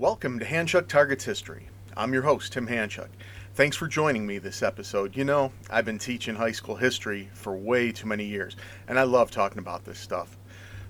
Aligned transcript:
Welcome 0.00 0.38
to 0.38 0.46
Hanchuk 0.46 0.88
Targets 0.88 1.26
History. 1.26 1.68
I'm 1.94 2.14
your 2.14 2.22
host, 2.22 2.54
Tim 2.54 2.66
Hanchuk. 2.66 3.10
Thanks 3.52 3.76
for 3.76 3.86
joining 3.86 4.26
me 4.26 4.38
this 4.38 4.62
episode. 4.62 5.14
You 5.14 5.24
know, 5.24 5.52
I've 5.68 5.84
been 5.84 5.98
teaching 5.98 6.34
high 6.34 6.52
school 6.52 6.76
history 6.76 7.28
for 7.34 7.54
way 7.54 7.92
too 7.92 8.06
many 8.06 8.24
years, 8.24 8.56
and 8.88 8.98
I 8.98 9.02
love 9.02 9.30
talking 9.30 9.58
about 9.58 9.84
this 9.84 9.98
stuff. 9.98 10.38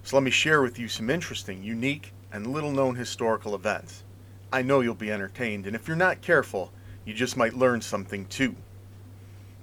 So 0.04 0.14
let 0.16 0.22
me 0.22 0.30
share 0.30 0.62
with 0.62 0.78
you 0.78 0.86
some 0.86 1.10
interesting, 1.10 1.60
unique, 1.60 2.12
and 2.32 2.46
little 2.46 2.70
known 2.70 2.94
historical 2.94 3.56
events. 3.56 4.04
I 4.52 4.62
know 4.62 4.78
you'll 4.78 4.94
be 4.94 5.10
entertained, 5.10 5.66
and 5.66 5.74
if 5.74 5.88
you're 5.88 5.96
not 5.96 6.22
careful, 6.22 6.70
you 7.04 7.12
just 7.12 7.36
might 7.36 7.54
learn 7.54 7.80
something 7.80 8.26
too. 8.26 8.54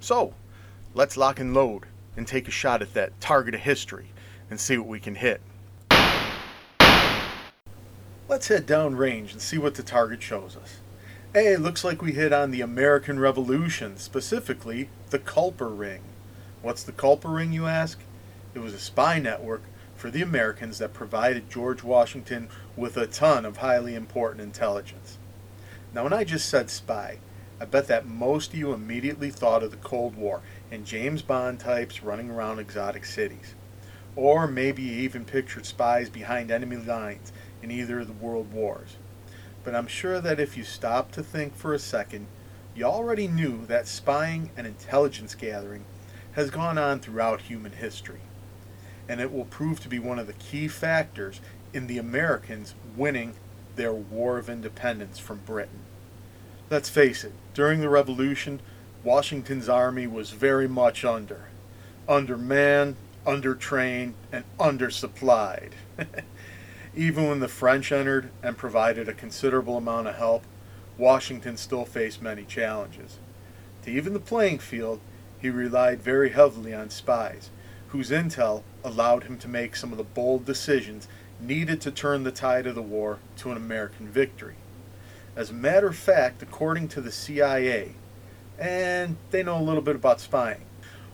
So, 0.02 0.34
let's 0.94 1.16
lock 1.16 1.40
and 1.40 1.54
load 1.54 1.86
and 2.18 2.28
take 2.28 2.50
a 2.50 2.52
shot 2.52 2.82
at 2.82 2.94
that 2.96 3.18
target 3.22 3.56
of 3.56 3.62
history 3.62 4.10
and 4.50 4.60
see 4.60 4.78
what 4.78 4.90
we 4.90 5.00
can 5.00 5.16
hit. 5.16 5.40
Let's 8.30 8.50
head 8.50 8.68
downrange 8.68 9.32
and 9.32 9.42
see 9.42 9.58
what 9.58 9.76
the 9.76 9.84
target 9.84 10.22
shows 10.22 10.58
us. 10.58 10.80
Hey, 11.34 11.56
looks 11.56 11.86
like 11.86 12.02
we 12.02 12.12
hit 12.12 12.34
on 12.34 12.52
the 12.52 12.60
American 12.60 13.22
Revolution, 13.22 13.96
specifically 13.96 14.90
the 15.12 15.20
Culper 15.20 15.70
Ring. 15.70 16.02
What's 16.62 16.84
the 16.84 16.92
Culper 16.92 17.34
Ring, 17.34 17.54
you 17.54 17.68
ask? 17.68 18.02
It 18.54 18.60
was 18.60 18.74
a 18.74 18.80
spy 18.80 19.18
network 19.18 19.62
for 19.96 20.12
the 20.12 20.22
Americans 20.22 20.78
that 20.80 20.94
provided 20.94 21.50
George 21.50 21.84
Washington 21.84 22.50
with 22.76 22.98
a 22.98 23.08
ton 23.08 23.46
of 23.46 23.58
highly 23.58 23.96
important 23.96 24.42
intelligence. 24.42 25.18
Now, 25.94 26.04
when 26.04 26.12
I 26.12 26.26
just 26.26 26.50
said 26.50 26.70
spy, 26.70 27.20
I 27.62 27.66
bet 27.66 27.88
that 27.88 28.08
most 28.08 28.52
of 28.52 28.60
you 28.60 28.74
immediately 28.74 29.30
thought 29.30 29.64
of 29.64 29.72
the 29.72 29.78
Cold 29.78 30.18
War 30.18 30.42
and 30.70 30.86
James 30.86 31.22
Bond 31.22 31.62
types 31.62 32.04
running 32.04 32.30
around 32.30 32.60
exotic 32.60 33.06
cities. 33.06 33.56
Or 34.18 34.48
maybe 34.48 34.82
you 34.82 35.04
even 35.04 35.24
pictured 35.24 35.66
spies 35.66 36.10
behind 36.10 36.52
enemy 36.52 36.76
lines 36.76 37.32
in 37.62 37.72
either 37.72 38.00
of 38.00 38.08
the 38.08 38.14
world 38.14 38.52
wars. 38.52 38.98
But 39.64 39.76
I'm 39.76 39.88
sure 39.88 40.22
that 40.22 40.40
if 40.40 40.56
you 40.56 40.64
stop 40.64 41.12
to 41.12 41.24
think 41.24 41.56
for 41.56 41.74
a 41.74 41.80
second, 41.80 42.28
you 42.76 42.86
already 42.86 43.28
knew 43.28 43.66
that 43.66 43.88
spying 43.88 44.52
and 44.56 44.68
intelligence 44.68 45.36
gathering 45.36 45.84
has 46.34 46.52
gone 46.52 46.78
on 46.78 47.00
throughout 47.00 47.42
human 47.42 47.74
history. 47.74 48.22
And 49.10 49.20
it 49.20 49.34
will 49.34 49.46
prove 49.46 49.80
to 49.82 49.90
be 49.90 50.00
one 50.00 50.20
of 50.20 50.28
the 50.28 50.34
key 50.34 50.68
factors 50.68 51.42
in 51.74 51.88
the 51.88 51.98
Americans 51.98 52.76
winning 52.96 53.34
their 53.76 53.94
War 53.94 54.38
of 54.38 54.50
Independence 54.50 55.20
from 55.20 55.40
Britain. 55.46 55.80
Let's 56.70 56.90
face 56.90 57.24
it, 57.24 57.34
during 57.54 57.80
the 57.80 57.90
Revolution, 57.90 58.60
Washington's 59.04 59.70
army 59.70 60.06
was 60.06 60.32
very 60.32 60.68
much 60.68 61.06
under. 61.06 61.46
Undermanned, 62.08 62.96
undertrained, 63.26 64.14
and 64.32 64.44
undersupplied. 64.60 65.72
Even 66.98 67.28
when 67.28 67.42
the 67.42 67.48
French 67.48 67.92
entered 67.92 68.32
and 68.42 68.58
provided 68.58 69.08
a 69.08 69.14
considerable 69.14 69.78
amount 69.78 70.08
of 70.08 70.16
help, 70.16 70.44
Washington 70.98 71.56
still 71.56 71.86
faced 71.86 72.24
many 72.24 72.44
challenges. 72.44 73.20
To 73.84 73.92
even 73.92 74.14
the 74.14 74.20
playing 74.20 74.58
field, 74.58 75.00
he 75.40 75.52
relied 75.52 76.02
very 76.02 76.32
heavily 76.32 76.74
on 76.74 76.90
spies, 76.90 77.52
whose 77.90 78.10
intel 78.10 78.64
allowed 78.84 79.26
him 79.26 79.38
to 79.38 79.48
make 79.48 79.76
some 79.76 79.92
of 79.92 80.00
the 80.00 80.04
bold 80.04 80.44
decisions 80.44 81.08
needed 81.40 81.82
to 81.82 81.92
turn 81.92 82.24
the 82.24 82.32
tide 82.32 82.66
of 82.66 82.74
the 82.74 82.82
war 82.82 83.20
to 83.36 83.52
an 83.52 83.58
American 83.58 84.08
victory. 84.08 84.56
As 85.36 85.52
a 85.52 85.54
matter 85.54 85.86
of 85.86 85.96
fact, 85.96 86.42
according 86.42 86.88
to 86.88 87.02
the 87.02 87.12
CIA, 87.12 87.94
and 88.58 89.18
they 89.30 89.44
know 89.44 89.60
a 89.60 89.62
little 89.62 89.84
bit 89.84 89.96
about 89.96 90.20
spying, 90.20 90.62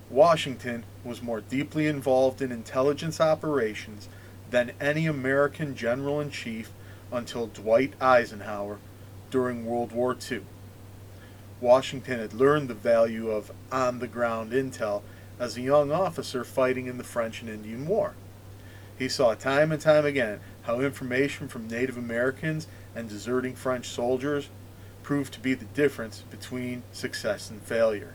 Washington 0.09 0.85
was 1.03 1.21
more 1.21 1.41
deeply 1.41 1.87
involved 1.87 2.41
in 2.41 2.53
intelligence 2.53 3.19
operations 3.19 4.07
than 4.53 4.71
any 4.79 5.07
American 5.07 5.75
general 5.75 6.21
in 6.21 6.29
chief 6.29 6.69
until 7.11 7.47
Dwight 7.47 7.93
Eisenhower 7.99 8.77
during 9.31 9.65
World 9.65 9.91
War 9.91 10.15
II. 10.31 10.41
Washington 11.59 12.19
had 12.19 12.35
learned 12.35 12.67
the 12.67 12.75
value 12.75 13.31
of 13.31 13.51
on 13.71 13.97
the 13.97 14.07
ground 14.07 14.51
intel 14.51 15.01
as 15.39 15.57
a 15.57 15.61
young 15.61 15.91
officer 15.91 16.43
fighting 16.43 16.85
in 16.85 16.99
the 16.99 17.03
French 17.03 17.41
and 17.41 17.49
Indian 17.49 17.87
War. 17.87 18.13
He 18.95 19.09
saw 19.09 19.33
time 19.33 19.71
and 19.71 19.81
time 19.81 20.05
again 20.05 20.39
how 20.61 20.81
information 20.81 21.47
from 21.47 21.67
Native 21.67 21.97
Americans 21.97 22.67
and 22.95 23.09
deserting 23.09 23.55
French 23.55 23.87
soldiers 23.87 24.49
proved 25.01 25.33
to 25.33 25.39
be 25.39 25.55
the 25.55 25.65
difference 25.65 26.23
between 26.29 26.83
success 26.91 27.49
and 27.49 27.59
failure. 27.59 28.13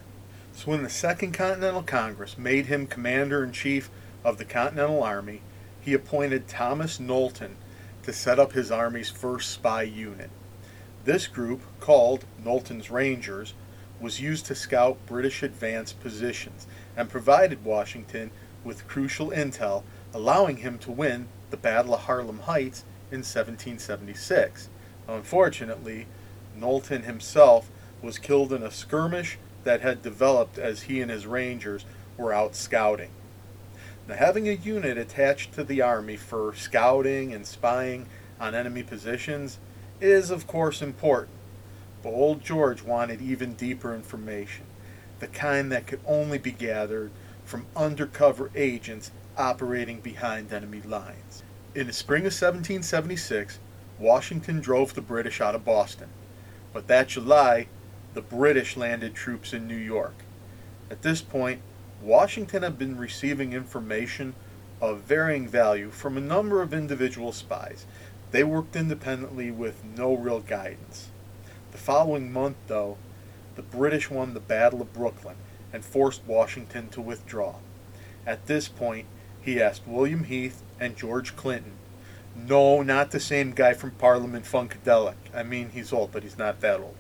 So 0.55 0.71
when 0.71 0.85
the 0.85 0.89
Second 0.89 1.33
Continental 1.33 1.83
Congress 1.83 2.39
made 2.39 2.67
him 2.67 2.87
commander 2.87 3.43
in 3.43 3.51
chief 3.51 3.91
of 4.23 4.39
the 4.39 4.45
Continental 4.45 5.03
Army, 5.03 5.43
he 5.81 5.95
appointed 5.95 6.49
Thomas 6.49 6.99
Knowlton 7.01 7.57
to 8.03 8.13
set 8.13 8.39
up 8.39 8.53
his 8.53 8.71
army's 8.71 9.11
first 9.11 9.51
spy 9.51 9.83
unit. 9.83 10.31
This 11.05 11.27
group, 11.27 11.63
called 11.81 12.25
Knowlton's 12.43 12.91
Rangers, 12.91 13.55
was 14.01 14.21
used 14.21 14.47
to 14.47 14.55
scout 14.55 14.99
British 15.07 15.43
advanced 15.43 16.01
positions 16.01 16.67
and 16.97 17.09
provided 17.09 17.65
Washington 17.65 18.31
with 18.65 18.87
crucial 18.87 19.31
intel, 19.31 19.83
allowing 20.13 20.59
him 20.59 20.79
to 20.79 20.91
win 20.91 21.29
the 21.51 21.57
Battle 21.57 21.95
of 21.95 22.01
Harlem 22.01 22.41
Heights 22.41 22.85
in 23.11 23.19
1776. 23.19 24.69
Unfortunately, 25.09 26.07
Knowlton 26.57 27.05
himself 27.05 27.71
was 28.03 28.19
killed 28.19 28.53
in 28.53 28.63
a 28.63 28.71
skirmish 28.71 29.39
that 29.65 29.81
had 29.81 30.03
developed 30.03 30.59
as 30.59 30.83
he 30.83 31.01
and 31.01 31.11
his 31.11 31.27
Rangers 31.27 31.85
were 32.17 32.33
out 32.33 32.55
scouting. 32.55 33.11
Having 34.09 34.49
a 34.49 34.53
unit 34.53 34.97
attached 34.97 35.53
to 35.53 35.65
the 35.65 35.83
Army 35.83 36.17
for 36.17 36.55
scouting 36.55 37.35
and 37.35 37.47
spying 37.47 38.07
on 38.41 38.55
enemy 38.55 38.83
positions 38.83 39.59
is, 40.01 40.31
of 40.31 40.47
course, 40.47 40.81
important. 40.81 41.37
But 42.03 42.11
old 42.11 42.43
George 42.43 42.83
wanted 42.83 43.21
even 43.21 43.55
deeper 43.55 43.95
information, 43.95 44.65
the 45.19 45.27
kind 45.27 45.71
that 45.73 45.87
could 45.87 46.01
only 46.07 46.39
be 46.39 46.53
gathered 46.53 47.11
from 47.45 47.67
undercover 47.77 48.51
agents 48.55 49.11
operating 49.37 50.01
behind 50.01 50.53
enemy 50.53 50.81
lines. 50.83 51.43
In 51.75 51.87
the 51.87 51.93
spring 51.93 52.23
of 52.23 52.33
1776, 52.33 53.59
Washington 53.99 54.61
drove 54.61 54.95
the 54.95 55.01
British 55.01 55.41
out 55.41 55.55
of 55.55 55.65
Boston. 55.65 56.09
But 56.73 56.87
that 56.89 57.09
July, 57.09 57.69
the 58.15 58.23
British 58.23 58.77
landed 58.77 59.15
troops 59.15 59.53
in 59.53 59.67
New 59.67 59.77
York. 59.77 60.15
At 60.91 61.03
this 61.03 61.21
point, 61.21 61.61
Washington 62.03 62.63
had 62.63 62.79
been 62.79 62.97
receiving 62.97 63.53
information 63.53 64.35
of 64.81 65.01
varying 65.01 65.49
value 65.49 65.91
from 65.91 66.17
a 66.17 66.21
number 66.21 66.63
of 66.63 66.73
individual 66.73 67.33
spies. 67.33 67.87
They 68.31 68.45
worked 68.45 68.77
independently 68.77 69.51
with 69.51 69.85
no 69.85 70.15
real 70.15 70.41
guidance. 70.41 71.09
The 71.73 71.79
following 71.79 72.33
month, 72.33 72.57
though, 72.69 72.99
the 73.57 73.63
British 73.63 74.11
won 74.11 74.35
the 74.35 74.41
Battle 74.41 74.81
of 74.81 74.93
Brooklyn 74.93 75.37
and 75.73 75.85
forced 75.85 76.23
Washington 76.27 76.89
to 76.91 77.01
withdraw. 77.01 77.57
At 78.25 78.47
this 78.47 78.69
point, 78.69 79.07
he 79.41 79.61
asked 79.61 79.87
William 79.87 80.25
Heath 80.25 80.63
and 80.79 80.97
George 80.97 81.35
Clinton. 81.35 81.73
No, 82.37 82.83
not 82.83 83.11
the 83.11 83.19
same 83.19 83.51
guy 83.51 83.75
from 83.75 83.91
Parliament 83.93 84.45
Funkadelic. 84.45 85.17
I 85.35 85.43
mean, 85.43 85.71
he's 85.71 85.93
old, 85.93 86.13
but 86.13 86.23
he's 86.23 86.39
not 86.39 86.61
that 86.61 86.79
old. 86.79 86.95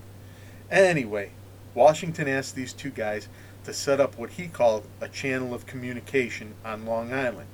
Anyway, 0.70 1.30
Washington 1.75 2.26
asked 2.26 2.56
these 2.56 2.72
two 2.72 2.91
guys 2.91 3.28
to 3.68 3.74
set 3.74 4.00
up 4.00 4.16
what 4.16 4.30
he 4.30 4.48
called 4.48 4.86
a 4.98 5.06
channel 5.06 5.52
of 5.52 5.66
communication 5.66 6.54
on 6.64 6.86
Long 6.86 7.12
Island. 7.12 7.48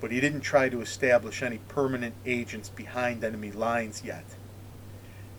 But 0.00 0.10
he 0.10 0.18
didn't 0.18 0.40
try 0.40 0.70
to 0.70 0.80
establish 0.80 1.42
any 1.42 1.58
permanent 1.68 2.14
agents 2.24 2.70
behind 2.70 3.22
enemy 3.22 3.52
lines 3.52 4.02
yet. 4.02 4.24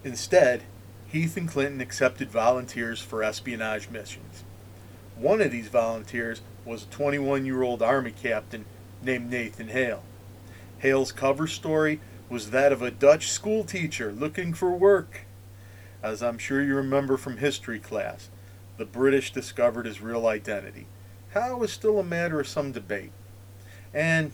Instead, 0.03 0.61
Heath 1.07 1.35
and 1.37 1.49
Clinton 1.49 1.81
accepted 1.81 2.29
volunteers 2.29 3.01
for 3.01 3.23
espionage 3.23 3.89
missions. 3.89 4.43
One 5.17 5.41
of 5.41 5.51
these 5.51 5.69
volunteers 5.69 6.41
was 6.65 6.83
a 6.83 6.87
21 6.87 7.47
year 7.47 7.63
old 7.63 7.81
Army 7.81 8.11
captain 8.11 8.65
named 9.01 9.31
Nathan 9.31 9.69
Hale. 9.69 10.03
Hale's 10.77 11.11
cover 11.11 11.47
story 11.47 11.99
was 12.29 12.51
that 12.51 12.71
of 12.71 12.83
a 12.83 12.91
Dutch 12.91 13.31
schoolteacher 13.31 14.11
looking 14.11 14.53
for 14.53 14.69
work. 14.69 15.21
As 16.03 16.21
I'm 16.21 16.37
sure 16.37 16.61
you 16.61 16.75
remember 16.75 17.17
from 17.17 17.37
history 17.37 17.79
class, 17.79 18.29
the 18.77 18.85
British 18.85 19.31
discovered 19.31 19.85
his 19.85 20.01
real 20.01 20.27
identity. 20.27 20.87
How 21.33 21.61
is 21.63 21.71
still 21.71 21.99
a 21.99 22.03
matter 22.03 22.39
of 22.39 22.47
some 22.47 22.71
debate. 22.71 23.11
And, 23.93 24.31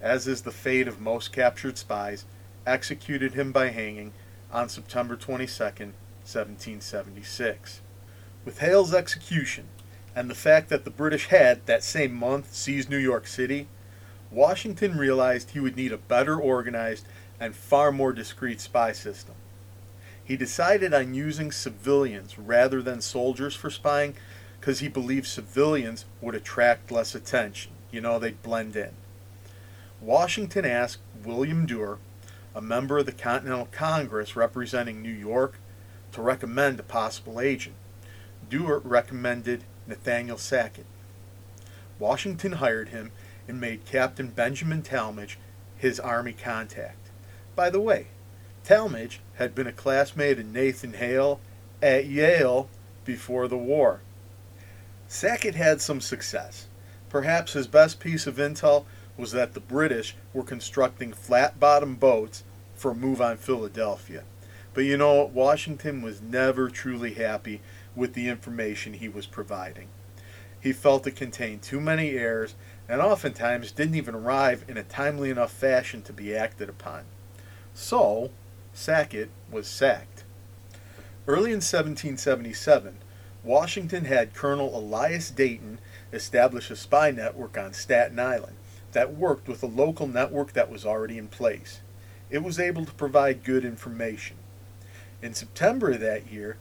as 0.00 0.26
is 0.26 0.42
the 0.42 0.50
fate 0.50 0.88
of 0.88 1.00
most 1.00 1.32
captured 1.32 1.78
spies, 1.78 2.24
executed 2.66 3.34
him 3.34 3.52
by 3.52 3.68
hanging 3.68 4.12
on 4.52 4.68
September 4.68 5.16
22, 5.16 5.62
1776. 5.62 7.80
With 8.44 8.58
Hale's 8.58 8.94
execution, 8.94 9.68
and 10.14 10.28
the 10.28 10.34
fact 10.34 10.68
that 10.68 10.84
the 10.84 10.90
British 10.90 11.26
had, 11.26 11.66
that 11.66 11.84
same 11.84 12.14
month, 12.14 12.54
seized 12.54 12.90
New 12.90 12.98
York 12.98 13.26
City, 13.26 13.68
Washington 14.30 14.96
realized 14.96 15.50
he 15.50 15.60
would 15.60 15.76
need 15.76 15.92
a 15.92 15.98
better 15.98 16.38
organized 16.38 17.06
and 17.38 17.54
far 17.54 17.90
more 17.90 18.12
discreet 18.12 18.60
spy 18.60 18.92
system. 18.92 19.34
He 20.30 20.36
decided 20.36 20.94
on 20.94 21.12
using 21.12 21.50
civilians 21.50 22.38
rather 22.38 22.80
than 22.80 23.00
soldiers 23.00 23.56
for 23.56 23.68
spying 23.68 24.14
because 24.60 24.78
he 24.78 24.86
believed 24.86 25.26
civilians 25.26 26.04
would 26.20 26.36
attract 26.36 26.92
less 26.92 27.16
attention. 27.16 27.72
You 27.90 28.00
know, 28.00 28.20
they'd 28.20 28.40
blend 28.40 28.76
in. 28.76 28.90
Washington 30.00 30.64
asked 30.64 31.00
William 31.24 31.66
Duer, 31.66 31.98
a 32.54 32.62
member 32.62 32.98
of 32.98 33.06
the 33.06 33.12
Continental 33.12 33.66
Congress 33.72 34.36
representing 34.36 35.02
New 35.02 35.10
York, 35.10 35.58
to 36.12 36.22
recommend 36.22 36.78
a 36.78 36.84
possible 36.84 37.40
agent. 37.40 37.74
Duer 38.48 38.78
recommended 38.84 39.64
Nathaniel 39.88 40.38
Sackett. 40.38 40.86
Washington 41.98 42.52
hired 42.52 42.90
him 42.90 43.10
and 43.48 43.60
made 43.60 43.84
Captain 43.84 44.28
Benjamin 44.28 44.82
Tallmadge 44.82 45.38
his 45.76 45.98
Army 45.98 46.34
contact. 46.34 47.10
By 47.56 47.68
the 47.68 47.80
way, 47.80 48.06
Tallmadge 48.64 49.18
had 49.40 49.54
been 49.54 49.66
a 49.66 49.72
classmate 49.72 50.38
of 50.38 50.44
Nathan 50.44 50.92
Hale 50.92 51.40
at 51.82 52.04
Yale 52.04 52.68
before 53.06 53.48
the 53.48 53.56
war. 53.56 54.02
Sackett 55.08 55.54
had 55.54 55.80
some 55.80 56.02
success. 56.02 56.66
Perhaps 57.08 57.54
his 57.54 57.66
best 57.66 58.00
piece 58.00 58.26
of 58.26 58.36
intel 58.36 58.84
was 59.16 59.32
that 59.32 59.54
the 59.54 59.60
British 59.60 60.14
were 60.34 60.42
constructing 60.42 61.14
flat 61.14 61.58
bottom 61.58 61.94
boats 61.94 62.44
for 62.74 62.90
a 62.90 62.94
move 62.94 63.22
on 63.22 63.38
Philadelphia. 63.38 64.24
But 64.74 64.84
you 64.84 64.98
know, 64.98 65.24
Washington 65.24 66.02
was 66.02 66.20
never 66.20 66.68
truly 66.68 67.14
happy 67.14 67.62
with 67.96 68.12
the 68.12 68.28
information 68.28 68.92
he 68.92 69.08
was 69.08 69.26
providing. 69.26 69.88
He 70.60 70.74
felt 70.74 71.06
it 71.06 71.16
contained 71.16 71.62
too 71.62 71.80
many 71.80 72.10
errors 72.10 72.54
and 72.90 73.00
oftentimes 73.00 73.72
didn't 73.72 73.94
even 73.94 74.14
arrive 74.14 74.66
in 74.68 74.76
a 74.76 74.82
timely 74.82 75.30
enough 75.30 75.50
fashion 75.50 76.02
to 76.02 76.12
be 76.12 76.36
acted 76.36 76.68
upon. 76.68 77.04
So, 77.72 78.30
Sackett 78.72 79.30
was 79.50 79.66
sacked. 79.66 80.24
Early 81.26 81.50
in 81.50 81.60
1777, 81.60 82.98
Washington 83.42 84.04
had 84.04 84.34
Colonel 84.34 84.76
Elias 84.76 85.30
Dayton 85.30 85.78
establish 86.12 86.70
a 86.70 86.76
spy 86.76 87.10
network 87.10 87.56
on 87.56 87.72
Staten 87.72 88.18
Island 88.18 88.56
that 88.92 89.14
worked 89.14 89.48
with 89.48 89.62
a 89.62 89.66
local 89.66 90.06
network 90.06 90.52
that 90.52 90.70
was 90.70 90.84
already 90.84 91.18
in 91.18 91.28
place. 91.28 91.80
It 92.30 92.42
was 92.42 92.58
able 92.58 92.84
to 92.84 92.92
provide 92.92 93.44
good 93.44 93.64
information. 93.64 94.36
In 95.22 95.34
September 95.34 95.90
of 95.90 96.00
that 96.00 96.30
year, 96.30 96.56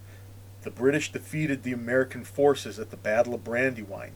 the 0.63 0.71
British 0.71 1.11
defeated 1.11 1.63
the 1.63 1.71
American 1.71 2.23
forces 2.23 2.79
at 2.79 2.91
the 2.91 2.97
Battle 2.97 3.33
of 3.33 3.43
Brandywine, 3.43 4.13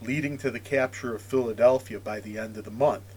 leading 0.00 0.38
to 0.38 0.50
the 0.50 0.60
capture 0.60 1.14
of 1.14 1.22
Philadelphia 1.22 1.98
by 1.98 2.20
the 2.20 2.38
end 2.38 2.56
of 2.56 2.64
the 2.64 2.70
month. 2.70 3.14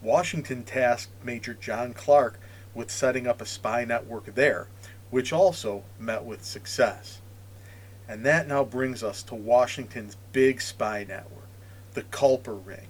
Washington 0.00 0.62
tasked 0.62 1.12
Major 1.24 1.54
John 1.54 1.92
Clark 1.94 2.38
with 2.76 2.90
setting 2.90 3.26
up 3.26 3.40
a 3.40 3.46
spy 3.46 3.84
network 3.84 4.34
there, 4.34 4.68
which 5.10 5.32
also 5.32 5.82
met 5.98 6.24
with 6.24 6.44
success. 6.44 7.20
And 8.08 8.24
that 8.24 8.46
now 8.46 8.62
brings 8.62 9.02
us 9.02 9.22
to 9.24 9.34
Washington's 9.34 10.16
big 10.32 10.60
spy 10.60 11.04
network, 11.08 11.48
the 11.94 12.02
Culper 12.02 12.60
Ring. 12.64 12.88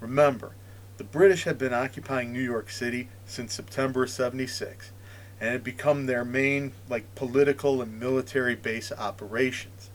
Remember, 0.00 0.52
the 0.98 1.04
British 1.04 1.44
had 1.44 1.56
been 1.56 1.72
occupying 1.72 2.32
New 2.32 2.42
York 2.42 2.68
City 2.68 3.08
since 3.24 3.54
September 3.54 4.06
76 4.06 4.92
and 5.40 5.50
had 5.50 5.64
become 5.64 6.06
their 6.06 6.24
main 6.24 6.72
like 6.88 7.14
political 7.14 7.80
and 7.80 7.98
military 7.98 8.54
base 8.54 8.92
operations. 8.92 9.90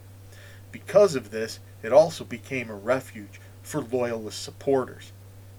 Because 0.71 1.15
of 1.15 1.31
this, 1.31 1.59
it 1.83 1.93
also 1.93 2.23
became 2.23 2.69
a 2.69 2.75
refuge 2.75 3.39
for 3.61 3.81
loyalist 3.81 4.41
supporters. 4.41 5.11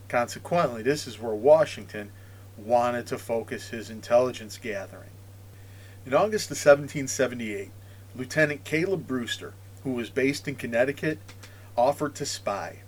Consequently, 0.09 0.83
this 0.83 1.07
is 1.07 1.21
where 1.21 1.35
Washington 1.35 2.11
wanted 2.59 3.07
to 3.07 3.19
focus 3.19 3.69
his 3.69 3.91
intelligence 3.91 4.59
gathering. 4.59 5.11
In 6.05 6.15
August 6.15 6.51
of 6.51 6.57
1778, 6.57 7.71
Lieutenant 8.15 8.65
Caleb 8.65 9.07
Brewster, 9.07 9.55
who 9.85 9.93
was 9.93 10.11
based 10.11 10.49
in 10.49 10.57
Connecticut, 10.57 11.19
offered 11.77 12.15
to 12.17 12.27
spy. 12.27 12.81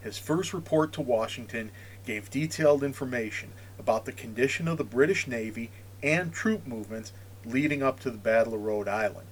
His 0.00 0.18
first 0.18 0.52
report 0.52 0.92
to 0.92 1.00
Washington 1.00 1.70
gave 2.04 2.30
detailed 2.30 2.84
information 2.84 3.52
about 3.78 4.04
the 4.04 4.12
condition 4.12 4.68
of 4.68 4.76
the 4.76 4.84
British 4.84 5.26
Navy 5.26 5.70
and 6.02 6.32
troop 6.32 6.66
movements 6.66 7.12
leading 7.46 7.82
up 7.82 8.00
to 8.00 8.10
the 8.10 8.18
Battle 8.18 8.54
of 8.54 8.60
Rhode 8.60 8.88
Island. 8.88 9.26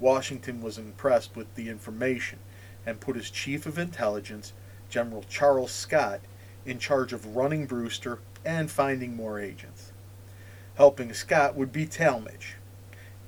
Washington 0.00 0.60
was 0.60 0.76
impressed 0.76 1.34
with 1.34 1.54
the 1.54 1.70
information 1.70 2.38
and 2.84 3.00
put 3.00 3.16
his 3.16 3.30
chief 3.30 3.64
of 3.64 3.78
intelligence, 3.78 4.52
General 4.90 5.24
Charles 5.28 5.72
Scott, 5.72 6.20
in 6.66 6.78
charge 6.78 7.12
of 7.12 7.36
running 7.36 7.64
Brewster 7.66 8.18
and 8.44 8.70
finding 8.70 9.16
more 9.16 9.40
agents. 9.40 9.92
Helping 10.74 11.12
Scott 11.12 11.54
would 11.54 11.72
be 11.72 11.86
Tallmadge. 11.86 12.54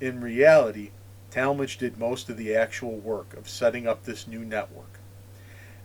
In 0.01 0.21
reality, 0.21 0.91
Tallmadge 1.31 1.79
did 1.79 1.99
most 1.99 2.29
of 2.29 2.37
the 2.37 2.55
actual 2.55 2.97
work 2.97 3.35
of 3.35 3.49
setting 3.49 3.87
up 3.87 4.05
this 4.05 4.27
new 4.27 4.45
network. 4.45 4.99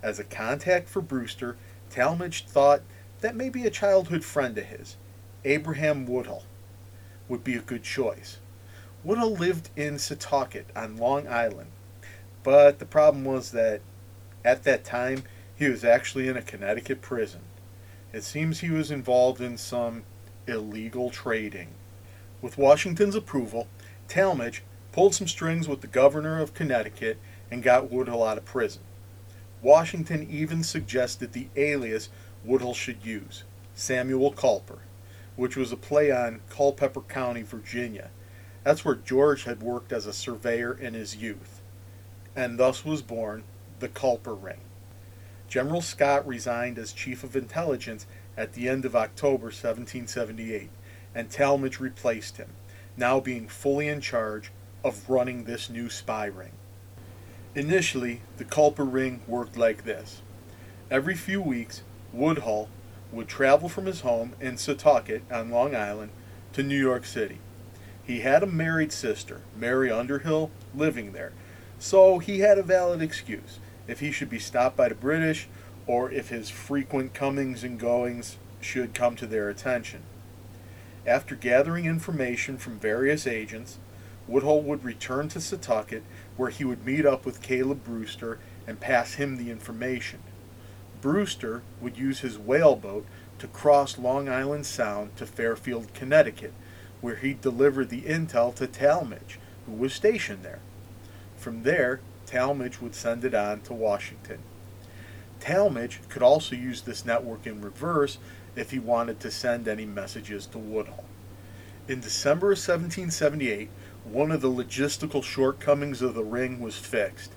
As 0.02 0.18
a 0.18 0.24
contact 0.24 0.88
for 0.88 1.00
Brewster, 1.00 1.56
Tallmadge 1.90 2.44
thought 2.44 2.82
that 3.20 3.36
maybe 3.36 3.64
a 3.64 3.70
childhood 3.70 4.24
friend 4.24 4.56
of 4.58 4.64
his, 4.64 4.96
Abraham 5.44 6.06
Woodhull, 6.06 6.44
would 7.28 7.44
be 7.44 7.54
a 7.54 7.60
good 7.60 7.82
choice. 7.82 8.38
Woodhull 9.04 9.36
lived 9.36 9.70
in 9.76 9.94
Setauket 9.94 10.64
on 10.74 10.96
Long 10.96 11.28
Island, 11.28 11.70
but 12.42 12.78
the 12.78 12.86
problem 12.86 13.24
was 13.24 13.52
that 13.52 13.80
at 14.44 14.64
that 14.64 14.84
time 14.84 15.24
he 15.54 15.68
was 15.68 15.84
actually 15.84 16.28
in 16.28 16.36
a 16.36 16.42
Connecticut 16.42 17.00
prison. 17.02 17.40
It 18.12 18.24
seems 18.24 18.60
he 18.60 18.70
was 18.70 18.90
involved 18.90 19.40
in 19.40 19.56
some 19.56 20.04
illegal 20.46 21.10
trading. 21.10 21.68
With 22.42 22.58
Washington's 22.58 23.14
approval, 23.14 23.68
Tallmadge 24.08 24.60
pulled 24.92 25.14
some 25.14 25.28
strings 25.28 25.66
with 25.66 25.80
the 25.80 25.86
governor 25.86 26.40
of 26.40 26.52
Connecticut 26.52 27.18
and 27.50 27.62
got 27.62 27.90
Woodhull 27.90 28.22
out 28.22 28.36
of 28.36 28.44
prison. 28.44 28.82
Washington 29.62 30.26
even 30.28 30.62
suggested 30.62 31.32
the 31.32 31.48
alias 31.56 32.10
Woodhull 32.44 32.74
should 32.74 33.04
use, 33.04 33.44
Samuel 33.74 34.32
Culper, 34.32 34.80
which 35.36 35.56
was 35.56 35.72
a 35.72 35.76
play 35.76 36.10
on 36.10 36.40
Culpeper 36.50 37.02
County, 37.02 37.42
Virginia. 37.42 38.10
That's 38.64 38.84
where 38.84 38.96
George 38.96 39.44
had 39.44 39.62
worked 39.62 39.92
as 39.92 40.06
a 40.06 40.12
surveyor 40.12 40.74
in 40.74 40.94
his 40.94 41.16
youth. 41.16 41.62
And 42.36 42.58
thus 42.58 42.84
was 42.84 43.02
born 43.02 43.44
the 43.78 43.88
Culper 43.88 44.34
Ring. 44.34 44.60
General 45.52 45.82
Scott 45.82 46.26
resigned 46.26 46.78
as 46.78 46.94
Chief 46.94 47.22
of 47.22 47.36
Intelligence 47.36 48.06
at 48.38 48.54
the 48.54 48.70
end 48.70 48.86
of 48.86 48.96
October 48.96 49.48
1778, 49.48 50.70
and 51.14 51.28
Tallmadge 51.28 51.78
replaced 51.78 52.38
him, 52.38 52.48
now 52.96 53.20
being 53.20 53.46
fully 53.48 53.86
in 53.86 54.00
charge 54.00 54.50
of 54.82 55.10
running 55.10 55.44
this 55.44 55.68
new 55.68 55.90
spy 55.90 56.24
ring. 56.24 56.52
Initially, 57.54 58.22
the 58.38 58.46
Culper 58.46 58.90
Ring 58.90 59.20
worked 59.26 59.58
like 59.58 59.84
this. 59.84 60.22
Every 60.90 61.14
few 61.14 61.42
weeks, 61.42 61.82
Woodhull 62.14 62.70
would 63.12 63.28
travel 63.28 63.68
from 63.68 63.84
his 63.84 64.00
home 64.00 64.32
in 64.40 64.54
Setauket 64.54 65.20
on 65.30 65.50
Long 65.50 65.76
Island 65.76 66.12
to 66.54 66.62
New 66.62 66.80
York 66.80 67.04
City. 67.04 67.40
He 68.02 68.20
had 68.20 68.42
a 68.42 68.46
married 68.46 68.90
sister, 68.90 69.42
Mary 69.54 69.90
Underhill, 69.90 70.50
living 70.74 71.12
there, 71.12 71.34
so 71.78 72.20
he 72.20 72.38
had 72.38 72.56
a 72.56 72.62
valid 72.62 73.02
excuse 73.02 73.58
if 73.86 74.00
he 74.00 74.10
should 74.10 74.30
be 74.30 74.38
stopped 74.38 74.76
by 74.76 74.88
the 74.88 74.94
British 74.94 75.48
or 75.86 76.10
if 76.10 76.28
his 76.28 76.50
frequent 76.50 77.14
comings 77.14 77.64
and 77.64 77.78
goings 77.78 78.36
should 78.60 78.94
come 78.94 79.16
to 79.16 79.26
their 79.26 79.48
attention. 79.48 80.02
After 81.06 81.34
gathering 81.34 81.86
information 81.86 82.58
from 82.58 82.78
various 82.78 83.26
agents, 83.26 83.78
Woodhull 84.28 84.62
would 84.62 84.84
return 84.84 85.28
to 85.30 85.40
Setauket 85.40 86.02
where 86.36 86.50
he 86.50 86.64
would 86.64 86.86
meet 86.86 87.04
up 87.04 87.26
with 87.26 87.42
Caleb 87.42 87.84
Brewster 87.84 88.38
and 88.66 88.78
pass 88.80 89.14
him 89.14 89.36
the 89.36 89.50
information. 89.50 90.20
Brewster 91.00 91.62
would 91.80 91.98
use 91.98 92.20
his 92.20 92.38
whaleboat 92.38 93.04
to 93.40 93.48
cross 93.48 93.98
Long 93.98 94.28
Island 94.28 94.66
Sound 94.66 95.16
to 95.16 95.26
Fairfield, 95.26 95.92
Connecticut, 95.94 96.52
where 97.00 97.16
he 97.16 97.34
delivered 97.34 97.88
the 97.88 98.02
intel 98.02 98.54
to 98.54 98.68
Tallmadge, 98.68 99.38
who 99.66 99.72
was 99.72 99.92
stationed 99.92 100.44
there. 100.44 100.60
From 101.36 101.64
there, 101.64 102.00
Tallmadge 102.26 102.80
would 102.80 102.94
send 102.94 103.24
it 103.24 103.34
on 103.34 103.60
to 103.62 103.72
Washington. 103.72 104.38
Tallmadge 105.40 106.08
could 106.08 106.22
also 106.22 106.54
use 106.54 106.82
this 106.82 107.04
network 107.04 107.46
in 107.46 107.60
reverse 107.60 108.18
if 108.54 108.70
he 108.70 108.78
wanted 108.78 109.18
to 109.20 109.30
send 109.30 109.66
any 109.66 109.84
messages 109.84 110.46
to 110.46 110.58
Woodhull. 110.58 111.04
In 111.88 112.00
December 112.00 112.52
of 112.52 112.58
1778, 112.58 113.68
one 114.04 114.30
of 114.30 114.40
the 114.40 114.50
logistical 114.50 115.22
shortcomings 115.22 116.00
of 116.00 116.14
the 116.14 116.24
ring 116.24 116.60
was 116.60 116.76
fixed. 116.76 117.32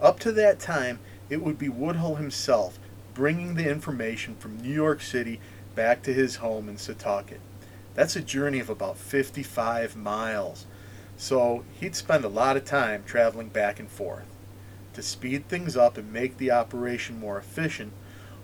Up 0.00 0.18
to 0.20 0.32
that 0.32 0.60
time, 0.60 0.98
it 1.28 1.42
would 1.42 1.58
be 1.58 1.68
Woodhull 1.68 2.16
himself 2.16 2.78
bringing 3.14 3.54
the 3.54 3.70
information 3.70 4.34
from 4.36 4.58
New 4.58 4.72
York 4.72 5.02
City 5.02 5.40
back 5.74 6.02
to 6.02 6.14
his 6.14 6.36
home 6.36 6.68
in 6.68 6.76
Setauket. 6.76 7.38
That's 7.94 8.16
a 8.16 8.22
journey 8.22 8.60
of 8.60 8.70
about 8.70 8.96
55 8.96 9.96
miles, 9.96 10.66
so 11.22 11.62
he'd 11.78 11.94
spend 11.94 12.24
a 12.24 12.28
lot 12.28 12.56
of 12.56 12.64
time 12.64 13.04
traveling 13.06 13.48
back 13.48 13.78
and 13.78 13.88
forth. 13.88 14.26
To 14.94 15.02
speed 15.02 15.46
things 15.46 15.76
up 15.76 15.96
and 15.96 16.12
make 16.12 16.36
the 16.36 16.50
operation 16.50 17.20
more 17.20 17.38
efficient, 17.38 17.92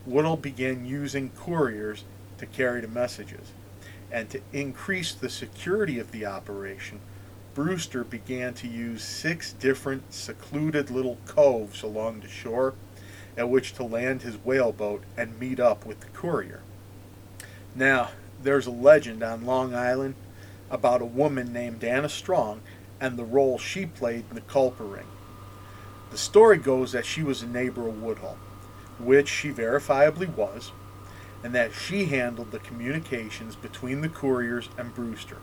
Woodhull 0.06 0.36
began 0.36 0.86
using 0.86 1.30
couriers 1.30 2.04
to 2.38 2.46
carry 2.46 2.80
the 2.80 2.86
messages. 2.86 3.50
And 4.12 4.30
to 4.30 4.40
increase 4.52 5.12
the 5.12 5.28
security 5.28 5.98
of 5.98 6.12
the 6.12 6.24
operation, 6.24 7.00
Brewster 7.52 8.04
began 8.04 8.54
to 8.54 8.68
use 8.68 9.02
six 9.02 9.52
different 9.54 10.14
secluded 10.14 10.88
little 10.88 11.18
coves 11.26 11.82
along 11.82 12.20
the 12.20 12.28
shore 12.28 12.74
at 13.36 13.50
which 13.50 13.72
to 13.72 13.82
land 13.82 14.22
his 14.22 14.36
whaleboat 14.36 15.02
and 15.16 15.40
meet 15.40 15.58
up 15.58 15.84
with 15.84 15.98
the 15.98 16.06
courier. 16.10 16.60
Now, 17.74 18.10
there's 18.40 18.68
a 18.68 18.70
legend 18.70 19.24
on 19.24 19.44
Long 19.44 19.74
Island 19.74 20.14
about 20.70 21.02
a 21.02 21.06
woman 21.06 21.52
named 21.52 21.84
Anna 21.84 22.08
Strong 22.08 22.60
and 23.00 23.16
the 23.16 23.24
role 23.24 23.58
she 23.58 23.86
played 23.86 24.24
in 24.28 24.34
the 24.34 24.40
Culper 24.40 24.92
Ring. 24.92 25.06
The 26.10 26.18
story 26.18 26.58
goes 26.58 26.92
that 26.92 27.06
she 27.06 27.22
was 27.22 27.42
a 27.42 27.46
neighbor 27.46 27.86
of 27.86 28.02
Woodhull, 28.02 28.38
which 28.98 29.28
she 29.28 29.50
verifiably 29.50 30.34
was, 30.34 30.72
and 31.42 31.54
that 31.54 31.72
she 31.72 32.06
handled 32.06 32.50
the 32.50 32.58
communications 32.58 33.54
between 33.54 34.00
the 34.00 34.08
couriers 34.08 34.68
and 34.76 34.94
Brewster. 34.94 35.38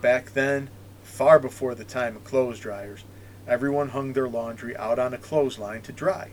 Back 0.00 0.32
then, 0.34 0.70
far 1.02 1.38
before 1.38 1.74
the 1.74 1.84
time 1.84 2.16
of 2.16 2.24
clothes 2.24 2.60
dryers, 2.60 3.04
everyone 3.46 3.88
hung 3.88 4.12
their 4.12 4.28
laundry 4.28 4.76
out 4.76 4.98
on 4.98 5.12
a 5.12 5.18
clothesline 5.18 5.82
to 5.82 5.92
dry. 5.92 6.30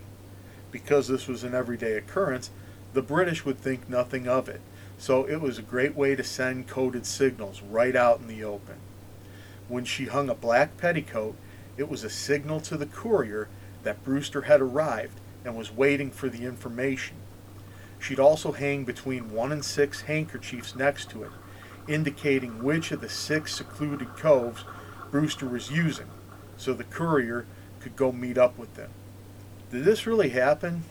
Because 0.70 1.08
this 1.08 1.26
was 1.26 1.42
an 1.42 1.54
everyday 1.54 1.94
occurrence, 1.96 2.50
the 2.92 3.02
British 3.02 3.44
would 3.44 3.58
think 3.58 3.88
nothing 3.88 4.28
of 4.28 4.48
it, 4.48 4.60
so 4.98 5.24
it 5.24 5.40
was 5.40 5.58
a 5.58 5.62
great 5.62 5.94
way 5.94 6.14
to 6.16 6.24
send 6.24 6.66
coded 6.66 7.06
signals 7.06 7.62
right 7.62 7.94
out 7.94 8.20
in 8.20 8.26
the 8.26 8.44
open. 8.44 8.76
When 9.68 9.84
she 9.84 10.06
hung 10.06 10.28
a 10.28 10.34
black 10.34 10.76
petticoat, 10.76 11.36
it 11.76 11.88
was 11.88 12.02
a 12.02 12.10
signal 12.10 12.60
to 12.62 12.76
the 12.76 12.86
courier 12.86 13.48
that 13.84 14.04
Brewster 14.04 14.42
had 14.42 14.60
arrived 14.60 15.20
and 15.44 15.56
was 15.56 15.72
waiting 15.72 16.10
for 16.10 16.28
the 16.28 16.44
information. 16.44 17.16
She'd 18.00 18.18
also 18.18 18.52
hang 18.52 18.84
between 18.84 19.32
one 19.32 19.52
and 19.52 19.64
six 19.64 20.02
handkerchiefs 20.02 20.74
next 20.74 21.10
to 21.10 21.22
it, 21.22 21.30
indicating 21.86 22.62
which 22.62 22.90
of 22.90 23.00
the 23.00 23.08
six 23.08 23.54
secluded 23.54 24.16
coves 24.16 24.64
Brewster 25.10 25.48
was 25.48 25.70
using, 25.70 26.06
so 26.56 26.74
the 26.74 26.84
courier 26.84 27.46
could 27.80 27.96
go 27.96 28.12
meet 28.12 28.36
up 28.36 28.58
with 28.58 28.74
them. 28.74 28.90
Did 29.70 29.84
this 29.84 30.06
really 30.06 30.30
happen? 30.30 30.84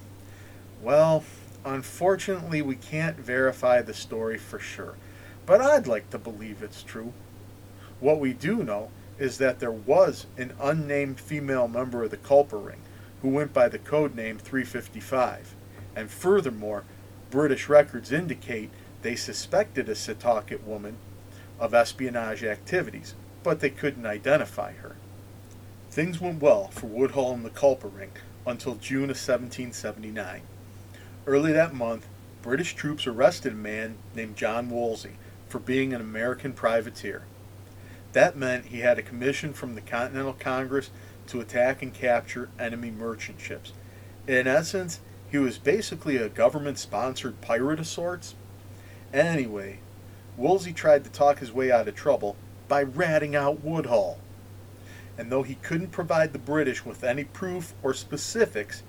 Well, 0.81 1.23
unfortunately, 1.67 2.61
we 2.61 2.75
can't 2.75 3.17
verify 3.17 3.81
the 3.81 3.93
story 3.93 4.37
for 4.37 4.59
sure, 4.59 4.95
but 5.45 5.61
I'd 5.61 5.87
like 5.87 6.09
to 6.11 6.17
believe 6.17 6.61
it's 6.61 6.83
true. 6.83 7.13
What 7.99 8.19
we 8.19 8.33
do 8.33 8.63
know 8.63 8.91
is 9.17 9.37
that 9.39 9.59
there 9.59 9.71
was 9.71 10.27
an 10.37 10.53
unnamed 10.61 11.19
female 11.19 11.67
member 11.67 12.03
of 12.03 12.11
the 12.11 12.17
Culper 12.17 12.63
Ring 12.63 12.81
who 13.21 13.29
went 13.29 13.53
by 13.53 13.67
the 13.67 13.79
code 13.79 14.15
name 14.15 14.37
355, 14.37 15.55
and 15.95 16.09
furthermore, 16.09 16.83
British 17.31 17.67
records 17.67 18.11
indicate 18.11 18.69
they 19.01 19.15
suspected 19.15 19.89
a 19.89 19.93
Setauket 19.93 20.63
woman 20.63 20.97
of 21.59 21.73
espionage 21.73 22.43
activities, 22.43 23.15
but 23.43 23.59
they 23.59 23.69
couldn't 23.69 24.05
identify 24.05 24.73
her. 24.73 24.95
Things 25.89 26.21
went 26.21 26.41
well 26.41 26.67
for 26.67 26.85
Woodhull 26.85 27.33
and 27.33 27.43
the 27.43 27.49
Culper 27.49 27.89
Ring 27.93 28.11
until 28.45 28.75
June 28.75 29.09
of 29.09 29.17
1779. 29.17 30.41
Early 31.27 31.51
that 31.51 31.73
month, 31.73 32.07
British 32.41 32.73
troops 32.73 33.05
arrested 33.05 33.51
a 33.51 33.55
man 33.55 33.97
named 34.15 34.37
John 34.37 34.69
Wolsey 34.69 35.17
for 35.49 35.59
being 35.59 35.93
an 35.93 35.99
American 35.99 36.53
privateer. 36.53 37.23
That 38.13 38.37
meant 38.37 38.67
he 38.67 38.79
had 38.79 38.97
a 38.97 39.03
commission 39.03 39.51
from 39.51 39.75
the 39.75 39.81
Continental 39.81 40.31
Congress 40.31 40.89
to 41.27 41.41
attack 41.41 41.81
and 41.81 41.93
capture 41.93 42.47
enemy 42.57 42.91
merchant 42.91 43.41
ships. 43.41 43.73
In 44.25 44.47
essence, 44.47 45.01
he 45.29 45.37
was 45.37 45.57
basically 45.57 46.15
a 46.15 46.29
government 46.29 46.79
sponsored 46.79 47.41
pirate 47.41 47.81
of 47.81 47.87
sorts. 47.87 48.35
Anyway, 49.13 49.79
Wolsey 50.37 50.71
tried 50.71 51.03
to 51.03 51.09
talk 51.09 51.39
his 51.39 51.51
way 51.51 51.69
out 51.69 51.89
of 51.89 51.95
trouble 51.95 52.37
by 52.69 52.83
ratting 52.83 53.35
out 53.35 53.65
Woodhull 53.65 54.17
and 55.17 55.31
though 55.31 55.43
he 55.43 55.55
couldn't 55.55 55.91
provide 55.91 56.31
the 56.31 56.39
British 56.39 56.85
with 56.85 57.03
any 57.03 57.23
proof 57.23 57.73
or 57.81 57.93
specifics, 57.93 58.83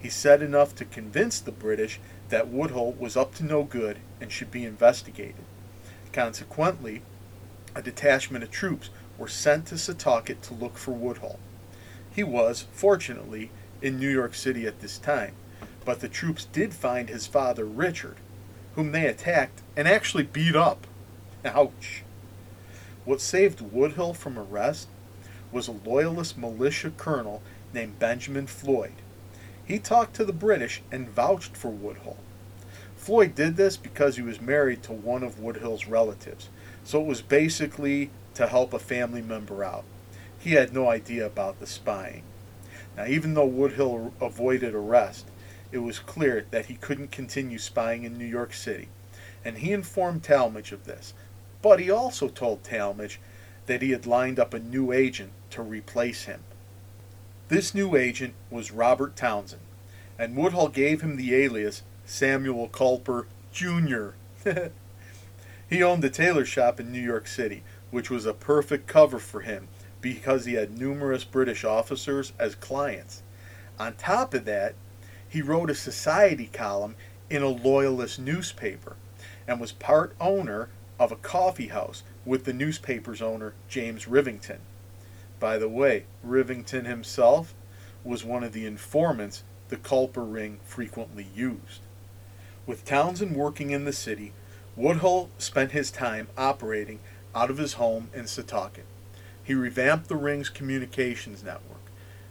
he 0.00 0.08
said 0.08 0.42
enough 0.42 0.74
to 0.76 0.84
convince 0.84 1.40
the 1.40 1.52
British 1.52 2.00
that 2.28 2.48
Woodhull 2.48 2.92
was 2.92 3.16
up 3.16 3.34
to 3.36 3.44
no 3.44 3.64
good 3.64 3.98
and 4.20 4.30
should 4.30 4.50
be 4.50 4.64
investigated. 4.64 5.44
Consequently, 6.12 7.02
a 7.74 7.82
detachment 7.82 8.44
of 8.44 8.50
troops 8.50 8.90
were 9.16 9.28
sent 9.28 9.66
to 9.66 9.74
Setauket 9.74 10.40
to 10.42 10.54
look 10.54 10.76
for 10.76 10.92
Woodhull. 10.92 11.38
He 12.10 12.22
was, 12.22 12.66
fortunately, 12.72 13.50
in 13.82 13.98
New 13.98 14.08
York 14.08 14.34
City 14.34 14.66
at 14.66 14.80
this 14.80 14.98
time, 14.98 15.34
but 15.84 16.00
the 16.00 16.08
troops 16.08 16.44
did 16.46 16.74
find 16.74 17.08
his 17.08 17.26
father, 17.26 17.64
Richard, 17.64 18.16
whom 18.74 18.92
they 18.92 19.06
attacked 19.06 19.62
and 19.76 19.88
actually 19.88 20.24
beat 20.24 20.56
up. 20.56 20.86
Ouch! 21.44 22.02
What 23.04 23.20
saved 23.20 23.60
Woodhull 23.60 24.14
from 24.14 24.38
arrest 24.38 24.88
was 25.50 25.66
a 25.66 25.72
loyalist 25.72 26.36
militia 26.36 26.92
colonel 26.96 27.42
named 27.72 27.98
Benjamin 27.98 28.46
Floyd. 28.46 28.92
He 29.68 29.78
talked 29.78 30.16
to 30.16 30.24
the 30.24 30.32
British 30.32 30.80
and 30.90 31.10
vouched 31.10 31.54
for 31.54 31.68
Woodhull. 31.68 32.16
Floyd 32.96 33.34
did 33.34 33.56
this 33.56 33.76
because 33.76 34.16
he 34.16 34.22
was 34.22 34.40
married 34.40 34.82
to 34.84 34.94
one 34.94 35.22
of 35.22 35.40
Woodhull's 35.40 35.86
relatives, 35.86 36.48
so 36.84 37.02
it 37.02 37.06
was 37.06 37.20
basically 37.20 38.08
to 38.32 38.46
help 38.46 38.72
a 38.72 38.78
family 38.78 39.20
member 39.20 39.62
out. 39.62 39.84
He 40.38 40.52
had 40.52 40.72
no 40.72 40.88
idea 40.88 41.26
about 41.26 41.60
the 41.60 41.66
spying. 41.66 42.22
Now, 42.96 43.04
even 43.04 43.34
though 43.34 43.44
Woodhull 43.44 44.14
avoided 44.22 44.74
arrest, 44.74 45.26
it 45.70 45.78
was 45.78 45.98
clear 45.98 46.46
that 46.50 46.66
he 46.66 46.76
couldn't 46.76 47.12
continue 47.12 47.58
spying 47.58 48.04
in 48.04 48.16
New 48.16 48.24
York 48.24 48.54
City, 48.54 48.88
and 49.44 49.58
he 49.58 49.72
informed 49.72 50.22
Tallmadge 50.22 50.72
of 50.72 50.86
this. 50.86 51.12
But 51.60 51.78
he 51.78 51.90
also 51.90 52.28
told 52.28 52.62
Tallmadge 52.62 53.18
that 53.66 53.82
he 53.82 53.90
had 53.90 54.06
lined 54.06 54.38
up 54.38 54.54
a 54.54 54.60
new 54.60 54.92
agent 54.92 55.32
to 55.50 55.60
replace 55.60 56.24
him. 56.24 56.40
This 57.48 57.74
new 57.74 57.96
agent 57.96 58.34
was 58.50 58.70
Robert 58.70 59.16
Townsend, 59.16 59.62
and 60.18 60.36
Woodhull 60.36 60.68
gave 60.68 61.00
him 61.00 61.16
the 61.16 61.34
alias 61.34 61.80
Samuel 62.04 62.68
Culper 62.68 63.24
Jr. 63.52 64.08
he 65.70 65.82
owned 65.82 66.04
a 66.04 66.10
tailor 66.10 66.44
shop 66.44 66.78
in 66.78 66.92
New 66.92 67.00
York 67.00 67.26
City, 67.26 67.62
which 67.90 68.10
was 68.10 68.26
a 68.26 68.34
perfect 68.34 68.86
cover 68.86 69.18
for 69.18 69.40
him 69.40 69.68
because 70.02 70.44
he 70.44 70.54
had 70.54 70.78
numerous 70.78 71.24
British 71.24 71.64
officers 71.64 72.34
as 72.38 72.54
clients. 72.54 73.22
On 73.78 73.94
top 73.94 74.34
of 74.34 74.44
that, 74.44 74.74
he 75.26 75.40
wrote 75.40 75.70
a 75.70 75.74
society 75.74 76.50
column 76.52 76.96
in 77.30 77.42
a 77.42 77.48
loyalist 77.48 78.18
newspaper 78.18 78.96
and 79.46 79.58
was 79.58 79.72
part 79.72 80.14
owner 80.20 80.68
of 81.00 81.12
a 81.12 81.16
coffee 81.16 81.68
house 81.68 82.02
with 82.26 82.44
the 82.44 82.52
newspaper's 82.52 83.22
owner, 83.22 83.54
James 83.70 84.04
Rivington. 84.04 84.58
By 85.40 85.58
the 85.58 85.68
way, 85.68 86.04
Rivington 86.26 86.84
himself 86.86 87.54
was 88.04 88.24
one 88.24 88.42
of 88.42 88.52
the 88.52 88.66
informants 88.66 89.44
the 89.68 89.76
Culper 89.76 90.24
ring 90.24 90.60
frequently 90.64 91.26
used. 91.34 91.80
With 92.66 92.84
Townsend 92.84 93.36
working 93.36 93.70
in 93.70 93.84
the 93.84 93.92
city, 93.92 94.32
Woodhull 94.76 95.30
spent 95.38 95.72
his 95.72 95.90
time 95.90 96.28
operating 96.36 97.00
out 97.34 97.50
of 97.50 97.58
his 97.58 97.74
home 97.74 98.10
in 98.14 98.24
Setauket. 98.24 98.84
He 99.42 99.54
revamped 99.54 100.08
the 100.08 100.16
ring's 100.16 100.48
communications 100.48 101.42
network. 101.42 101.78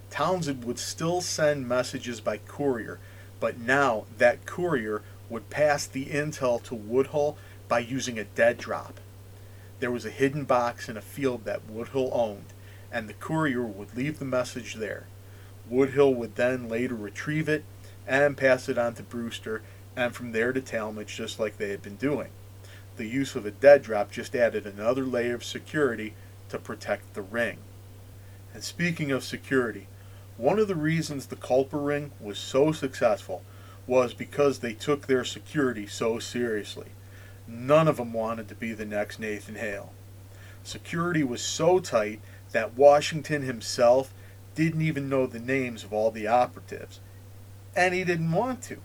Townsend 0.09 0.63
would 0.63 0.79
still 0.79 1.21
send 1.21 1.67
messages 1.67 2.21
by 2.21 2.37
courier, 2.37 2.99
but 3.39 3.59
now 3.59 4.05
that 4.17 4.45
courier 4.45 5.01
would 5.29 5.49
pass 5.49 5.85
the 5.85 6.05
intel 6.05 6.61
to 6.63 6.75
Woodhull 6.75 7.37
by 7.67 7.79
using 7.79 8.17
a 8.17 8.23
dead 8.23 8.57
drop. 8.57 8.99
There 9.79 9.91
was 9.91 10.05
a 10.05 10.11
hidden 10.11 10.45
box 10.45 10.89
in 10.89 10.97
a 10.97 11.01
field 11.01 11.45
that 11.45 11.69
Woodhull 11.69 12.11
owned, 12.13 12.53
and 12.91 13.07
the 13.07 13.13
courier 13.13 13.63
would 13.63 13.95
leave 13.95 14.19
the 14.19 14.25
message 14.25 14.75
there. 14.75 15.07
Woodhull 15.69 16.15
would 16.15 16.35
then 16.35 16.69
later 16.69 16.95
retrieve 16.95 17.49
it 17.49 17.63
and 18.07 18.37
pass 18.37 18.69
it 18.69 18.77
on 18.77 18.93
to 18.95 19.03
Brewster, 19.03 19.61
and 19.95 20.15
from 20.15 20.31
there 20.31 20.53
to 20.53 20.61
Tallmadge, 20.61 21.15
just 21.15 21.39
like 21.39 21.57
they 21.57 21.69
had 21.69 21.81
been 21.81 21.97
doing. 21.97 22.29
The 22.95 23.07
use 23.07 23.35
of 23.35 23.45
a 23.45 23.51
dead 23.51 23.83
drop 23.83 24.11
just 24.11 24.35
added 24.35 24.65
another 24.65 25.03
layer 25.03 25.35
of 25.35 25.43
security 25.43 26.13
to 26.49 26.57
protect 26.57 27.13
the 27.13 27.21
ring. 27.21 27.57
And 28.53 28.63
speaking 28.63 29.11
of 29.11 29.23
security, 29.23 29.87
one 30.37 30.59
of 30.59 30.67
the 30.67 30.75
reasons 30.75 31.25
the 31.25 31.35
Culper 31.35 31.85
ring 31.85 32.11
was 32.19 32.37
so 32.37 32.71
successful 32.71 33.43
was 33.85 34.13
because 34.13 34.59
they 34.59 34.73
took 34.73 35.07
their 35.07 35.23
security 35.23 35.87
so 35.87 36.19
seriously. 36.19 36.87
None 37.47 37.87
of 37.87 37.97
them 37.97 38.13
wanted 38.13 38.47
to 38.49 38.55
be 38.55 38.73
the 38.73 38.85
next 38.85 39.19
Nathan 39.19 39.55
Hale. 39.55 39.93
Security 40.63 41.23
was 41.23 41.41
so 41.41 41.79
tight 41.79 42.19
that 42.51 42.75
Washington 42.75 43.41
himself 43.41 44.13
didn't 44.55 44.81
even 44.81 45.09
know 45.09 45.27
the 45.27 45.39
names 45.39 45.83
of 45.83 45.93
all 45.93 46.11
the 46.11 46.27
operatives, 46.27 46.99
and 47.75 47.93
he 47.93 48.03
didn't 48.03 48.31
want 48.31 48.61
to. 48.63 48.77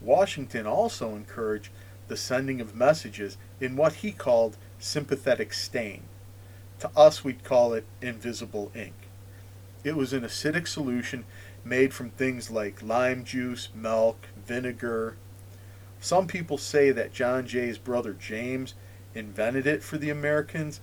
Washington 0.00 0.66
also 0.66 1.14
encouraged 1.14 1.70
the 2.08 2.16
sending 2.16 2.60
of 2.60 2.74
messages 2.74 3.36
in 3.60 3.76
what 3.76 3.94
he 3.94 4.12
called 4.12 4.56
sympathetic 4.78 5.52
stain. 5.52 6.02
To 6.80 6.90
us, 6.96 7.22
we'd 7.22 7.44
call 7.44 7.74
it 7.74 7.84
invisible 8.00 8.72
ink. 8.74 8.94
It 9.84 9.96
was 9.96 10.12
an 10.12 10.22
acidic 10.22 10.66
solution 10.66 11.24
made 11.64 11.94
from 11.94 12.10
things 12.10 12.50
like 12.50 12.82
lime 12.82 13.24
juice, 13.24 13.68
milk, 13.74 14.26
vinegar. 14.46 15.16
Some 16.00 16.26
people 16.26 16.58
say 16.58 16.90
that 16.90 17.12
John 17.12 17.46
Jay's 17.46 17.78
brother 17.78 18.12
James 18.12 18.74
invented 19.14 19.66
it 19.66 19.82
for 19.82 19.98
the 19.98 20.10
Americans, 20.10 20.80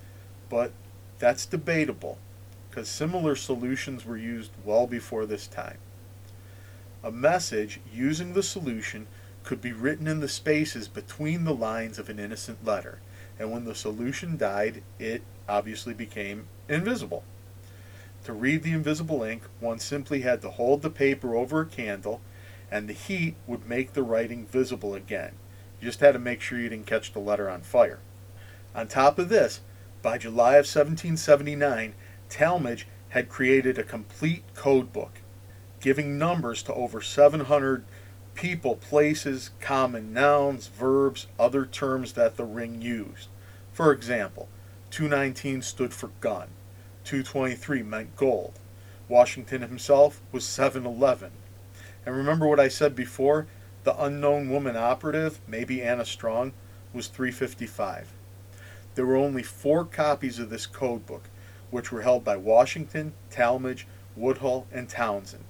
but 0.50 0.71
that's 1.20 1.46
debatable 1.46 2.18
because 2.70 2.88
similar 2.88 3.36
solutions 3.36 4.06
were 4.06 4.18
used 4.18 4.52
well 4.64 4.88
before 4.88 5.26
this 5.26 5.48
time. 5.48 5.78
A 7.04 7.12
message 7.12 7.80
using 7.94 8.34
the 8.34 8.44
solution 8.44 9.08
could 9.44 9.62
be 9.62 9.72
written 9.72 10.08
in 10.08 10.20
the 10.20 10.28
spaces 10.28 10.88
between 10.88 11.44
the 11.44 11.54
lines 11.54 11.98
of 11.98 12.10
an 12.10 12.20
innocent 12.20 12.66
letter, 12.66 13.00
and 13.38 13.52
when 13.52 13.66
the 13.66 13.76
solution 13.76 14.38
died, 14.38 14.84
it 15.00 15.22
obviously 15.48 15.94
became 15.94 16.48
invisible. 16.68 17.24
To 18.26 18.34
read 18.34 18.64
the 18.64 18.74
invisible 18.74 19.24
ink, 19.24 19.44
one 19.60 19.80
simply 19.80 20.22
had 20.22 20.42
to 20.42 20.50
hold 20.50 20.82
the 20.82 20.90
paper 20.90 21.36
over 21.36 21.62
a 21.62 21.66
candle, 21.66 22.22
and 22.70 22.88
the 22.88 22.94
heat 22.94 23.36
would 23.48 23.68
make 23.68 23.94
the 23.94 24.04
writing 24.04 24.46
visible 24.46 24.94
again. 24.94 25.32
You 25.80 25.88
just 25.88 26.02
had 26.02 26.12
to 26.12 26.20
make 26.20 26.42
sure 26.42 26.60
you 26.60 26.70
didn't 26.70 26.86
catch 26.86 27.14
the 27.14 27.20
letter 27.20 27.50
on 27.50 27.62
fire. 27.62 28.00
On 28.76 28.88
top 28.88 29.18
of 29.18 29.30
this, 29.30 29.62
by 30.01 30.18
July 30.18 30.51
of 30.51 30.65
1779, 30.65 31.94
Tallmadge 32.29 32.86
had 33.10 33.29
created 33.29 33.77
a 33.77 33.84
complete 33.84 34.44
code 34.53 34.94
book, 34.94 35.22
giving 35.79 36.18
numbers 36.18 36.62
to 36.63 36.74
over 36.74 37.01
700 37.01 37.84
people, 38.36 38.75
places, 38.75 39.51
common 39.60 40.13
nouns, 40.13 40.68
verbs, 40.68 41.27
other 41.38 41.65
terms 41.65 42.13
that 42.13 42.38
the 42.38 42.46
ring 42.46 42.82
used. 42.82 43.27
For 43.74 43.91
example, 43.91 44.48
219 44.91 45.62
stood 45.62 45.94
for 45.94 46.12
gun, 46.22 46.48
223 47.03 47.84
meant 47.84 48.15
gold. 48.15 48.60
Washington 49.08 49.62
himself 49.62 50.22
was 50.32 50.46
711. 50.46 51.32
And 52.06 52.15
remember 52.15 52.48
what 52.48 52.60
I 52.60 52.68
said 52.68 52.96
before? 52.96 53.48
The 53.84 54.00
unknown 54.01 54.50
woman 54.50 54.77
operative, 54.77 55.39
maybe 55.48 55.82
Anna 55.82 56.06
Strong, 56.06 56.53
was 56.94 57.08
355. 57.08 58.13
There 59.00 59.06
were 59.06 59.15
only 59.15 59.44
four 59.44 59.86
copies 59.86 60.39
of 60.39 60.50
this 60.50 60.65
code 60.65 61.06
book, 61.06 61.29
which 61.72 61.89
were 61.89 62.01
held 62.01 62.25
by 62.25 62.36
Washington, 62.36 63.13
Tallmadge, 63.32 63.86
Woodhull, 64.18 64.68
and 64.74 64.89
Townsend. 64.89 65.46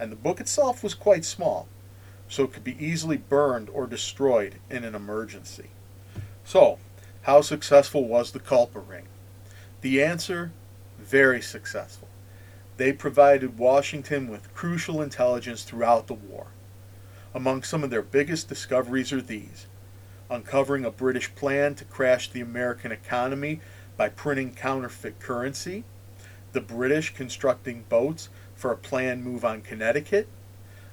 And 0.00 0.10
the 0.10 0.16
book 0.16 0.40
itself 0.40 0.82
was 0.82 0.94
quite 0.94 1.26
small, 1.26 1.68
so 2.26 2.44
it 2.44 2.54
could 2.54 2.64
be 2.64 2.82
easily 2.82 3.18
burned 3.18 3.68
or 3.68 3.86
destroyed 3.86 4.60
in 4.70 4.82
an 4.82 4.94
emergency. 4.94 5.68
So, 6.42 6.78
how 7.24 7.42
successful 7.42 8.08
was 8.08 8.32
the 8.32 8.40
Culper 8.40 8.80
ring? 8.80 9.08
The 9.82 10.02
answer 10.02 10.52
very 10.98 11.42
successful. 11.42 12.08
They 12.78 12.94
provided 12.94 13.58
Washington 13.58 14.30
with 14.30 14.54
crucial 14.54 15.02
intelligence 15.02 15.64
throughout 15.64 16.06
the 16.06 16.14
war. 16.14 16.46
Among 17.34 17.62
some 17.62 17.84
of 17.84 17.90
their 17.90 18.00
biggest 18.00 18.48
discoveries 18.48 19.12
are 19.12 19.20
these 19.20 19.66
uncovering 20.30 20.84
a 20.84 20.90
British 20.90 21.34
plan 21.34 21.74
to 21.74 21.84
crash 21.84 22.30
the 22.30 22.40
American 22.40 22.92
economy 22.92 23.60
by 23.96 24.08
printing 24.08 24.54
counterfeit 24.54 25.20
currency, 25.20 25.84
the 26.52 26.60
British 26.60 27.14
constructing 27.14 27.84
boats 27.88 28.28
for 28.54 28.70
a 28.72 28.76
planned 28.76 29.24
move 29.24 29.44
on 29.44 29.60
Connecticut, 29.60 30.28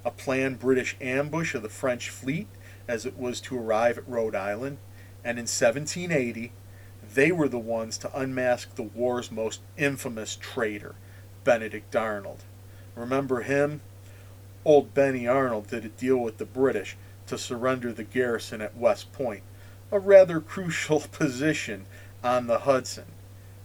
a 0.05 0.11
planned 0.11 0.59
British 0.59 0.95
ambush 0.99 1.55
of 1.55 1.63
the 1.63 1.69
French 1.69 2.09
fleet 2.09 2.47
as 2.87 3.05
it 3.05 3.17
was 3.17 3.39
to 3.41 3.57
arrive 3.57 3.97
at 3.97 4.07
Rhode 4.07 4.35
Island, 4.35 4.77
and 5.23 5.37
in 5.37 5.43
1780, 5.43 6.51
they 7.13 7.31
were 7.31 7.47
the 7.47 7.59
ones 7.59 7.97
to 7.99 8.17
unmask 8.17 8.75
the 8.75 8.83
war's 8.83 9.31
most 9.31 9.61
infamous 9.77 10.35
traitor, 10.35 10.95
Benedict 11.43 11.95
Arnold. 11.95 12.43
Remember 12.95 13.41
him? 13.41 13.81
Old 14.65 14.93
Benny 14.93 15.27
Arnold 15.27 15.67
did 15.67 15.85
a 15.85 15.89
deal 15.89 16.17
with 16.17 16.37
the 16.37 16.45
British 16.45 16.95
to 17.27 17.37
surrender 17.37 17.91
the 17.93 18.03
garrison 18.03 18.61
at 18.61 18.77
West 18.77 19.11
Point, 19.13 19.43
a 19.91 19.99
rather 19.99 20.39
crucial 20.39 20.99
position 21.11 21.85
on 22.23 22.47
the 22.47 22.59
Hudson. 22.59 23.05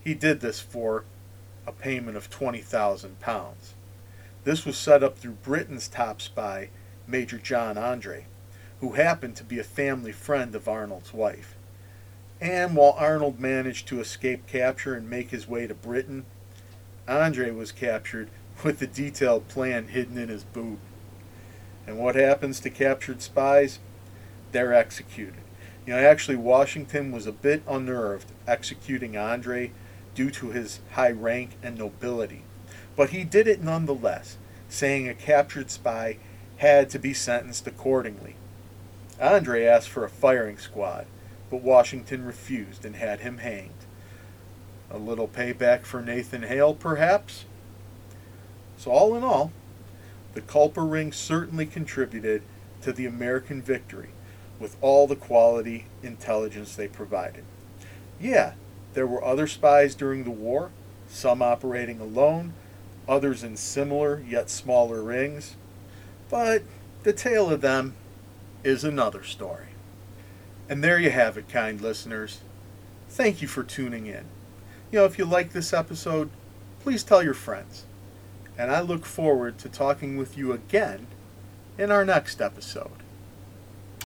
He 0.03 0.15
did 0.15 0.41
this 0.41 0.61
for 0.61 1.05
a 1.67 1.73
payment 1.73 2.17
of 2.17 2.31
20,000 2.31 3.21
pounds. 3.21 3.75
This 4.45 4.65
was 4.65 4.79
set 4.79 5.03
up 5.03 5.19
through 5.19 5.37
Britain's 5.43 5.89
top 5.89 6.23
spy, 6.23 6.71
Major 7.07 7.39
John 7.39 7.77
Andre, 7.77 8.27
who 8.81 8.93
happened 8.93 9.37
to 9.37 9.45
be 9.45 9.59
a 9.59 9.65
family 9.65 10.13
friend 10.13 10.55
of 10.55 10.69
Arnold's 10.69 11.13
wife. 11.13 11.55
And 12.41 12.77
while 12.77 12.95
Arnold 12.97 13.41
managed 13.41 13.89
to 13.89 14.01
escape 14.01 14.47
capture 14.47 14.95
and 14.95 15.11
make 15.11 15.31
his 15.31 15.49
way 15.49 15.67
to 15.67 15.75
Britain, 15.75 16.25
Andre 17.07 17.51
was 17.51 17.73
captured 17.73 18.31
with 18.65 18.79
the 18.79 18.87
detailed 18.87 19.49
plan 19.49 19.89
hidden 19.89 20.17
in 20.17 20.29
his 20.29 20.45
boot. 20.45 20.79
And 21.89 21.97
what 21.97 22.17
happens 22.17 22.61
to 22.61 22.71
captured 22.71 23.23
spies? 23.23 23.79
They're 24.53 24.75
executed. 24.75 25.41
You 25.87 25.95
know, 25.95 26.01
actually, 26.01 26.37
Washington 26.37 27.11
was 27.13 27.27
a 27.27 27.33
bit 27.33 27.63
unnerved 27.67 28.31
executing 28.47 29.17
Andre 29.17 29.73
due 30.15 30.31
to 30.33 30.51
his 30.51 30.81
high 30.93 31.13
rank 31.13 31.53
and 31.63 31.79
nobility. 31.79 32.43
But 32.95 33.09
he 33.09 33.25
did 33.25 33.49
it 33.49 33.63
nonetheless, 33.63 34.37
saying 34.69 35.09
a 35.09 35.15
captured 35.15 35.71
spy 35.71 36.19
had 36.59 36.91
to 36.91 36.99
be 36.99 37.15
sentenced 37.15 37.67
accordingly. 37.67 38.37
Andre 39.19 39.65
asked 39.65 39.89
for 39.89 40.05
a 40.05 40.11
firing 40.11 40.59
squad, 40.59 41.07
but 41.49 41.63
Washington 41.63 42.27
refused 42.27 42.85
and 42.85 42.97
had 42.97 43.21
him 43.21 43.39
hanged. 43.39 43.71
A 44.91 44.99
little 44.99 45.27
payback 45.27 45.85
for 45.85 46.03
Nathan 46.03 46.43
Hale, 46.43 46.75
perhaps? 46.75 47.47
So, 48.77 48.91
all 48.91 49.15
in 49.17 49.25
all, 49.25 49.53
the 50.39 50.45
Culper 50.45 50.89
Ring 50.89 51.11
certainly 51.11 51.67
contributed 51.67 52.43
to 52.83 52.93
the 52.93 53.07
American 53.07 53.61
victory 53.61 54.11
with 54.61 54.77
all 54.81 55.09
the 55.09 55.17
quality 55.17 55.87
intelligence 56.01 56.77
they 56.77 56.87
provided. 56.87 57.43
Yeah, 58.21 58.53
there 58.95 59.05
were 59.05 59.25
other 59.25 59.49
spies 59.49 59.97
during 59.97 60.23
the 60.23 60.31
war, 60.31 60.71
some 61.09 61.43
operating 61.43 61.99
alone, 61.99 62.53
others 63.09 63.43
in 63.43 63.57
similar 63.57 64.23
yet 64.29 64.49
smaller 64.49 65.03
rings, 65.03 65.57
but 66.31 66.63
the 67.03 67.13
tale 67.13 67.51
of 67.51 67.61
them 67.61 67.95
is 68.63 68.85
another 68.85 69.25
story. 69.25 69.71
And 70.69 70.85
there 70.85 71.01
you 71.01 71.11
have 71.11 71.37
it, 71.37 71.49
kind 71.49 71.81
listeners. 71.81 72.43
Thank 73.09 73.43
you 73.43 73.49
for 73.49 73.65
tuning 73.65 74.07
in. 74.07 74.27
You 74.93 75.01
know, 75.01 75.05
if 75.05 75.19
you 75.19 75.25
like 75.25 75.51
this 75.51 75.73
episode, 75.73 76.31
please 76.79 77.03
tell 77.03 77.25
your 77.25 77.35
friends. 77.35 77.87
And 78.59 78.73
I 78.73 78.81
look 78.81 79.07
forward 79.07 79.57
to 79.59 79.69
talking 79.69 80.17
with 80.17 80.37
you 80.37 80.53
again 80.53 81.07
in 81.79 81.93
our 81.93 82.05
next 82.05 82.43
episode. 82.43 82.91